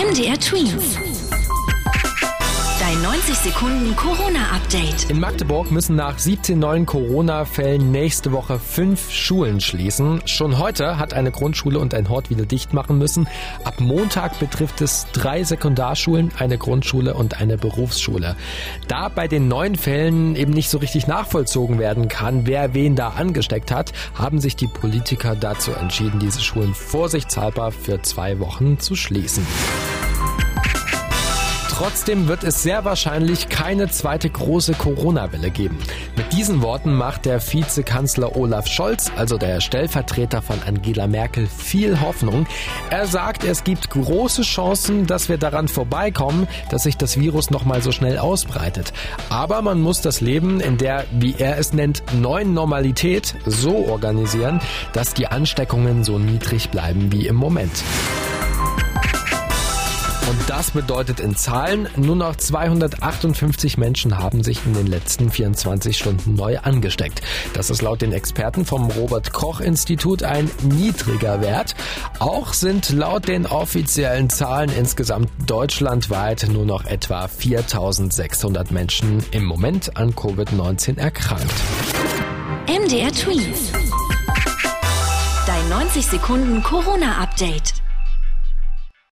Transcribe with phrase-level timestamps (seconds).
[0.00, 0.96] MDR Twins.
[2.80, 5.10] Dein 90 Sekunden Corona-Update.
[5.10, 10.22] In Magdeburg müssen nach 17 neuen Corona-Fällen nächste Woche fünf Schulen schließen.
[10.24, 13.28] Schon heute hat eine Grundschule und ein Hort wieder dicht machen müssen.
[13.62, 18.34] Ab Montag betrifft es drei Sekundarschulen, eine Grundschule und eine Berufsschule.
[18.88, 23.10] Da bei den neuen Fällen eben nicht so richtig nachvollzogen werden kann, wer wen da
[23.10, 28.96] angesteckt hat, haben sich die Politiker dazu entschieden, diese Schulen vorsichtshalber für zwei Wochen zu
[28.96, 29.46] schließen.
[31.80, 35.78] Trotzdem wird es sehr wahrscheinlich keine zweite große Corona-Welle geben.
[36.14, 42.02] Mit diesen Worten macht der Vizekanzler Olaf Scholz, also der Stellvertreter von Angela Merkel, viel
[42.02, 42.46] Hoffnung.
[42.90, 47.80] Er sagt, es gibt große Chancen, dass wir daran vorbeikommen, dass sich das Virus nochmal
[47.80, 48.92] so schnell ausbreitet.
[49.30, 54.60] Aber man muss das Leben in der, wie er es nennt, neuen Normalität so organisieren,
[54.92, 57.82] dass die Ansteckungen so niedrig bleiben wie im Moment.
[60.60, 66.34] Das bedeutet in Zahlen, nur noch 258 Menschen haben sich in den letzten 24 Stunden
[66.34, 67.22] neu angesteckt.
[67.54, 71.74] Das ist laut den Experten vom Robert Koch Institut ein niedriger Wert.
[72.18, 79.96] Auch sind laut den offiziellen Zahlen insgesamt deutschlandweit nur noch etwa 4600 Menschen im Moment
[79.96, 81.54] an Covid-19 erkrankt.
[82.66, 83.72] MDR Twins.
[85.46, 87.79] Dein 90 Sekunden Corona-Update.